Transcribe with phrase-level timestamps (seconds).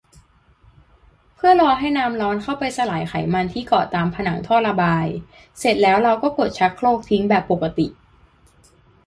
[1.35, 5.07] เพื่อรอให้น้ำร้อนเข้าไปสลายไขมันที่เกาะตามผนังท่อระบาย
[5.59, 7.87] เสร็จแล้วเราก็กดชักโครกทิ้งแบบปกติ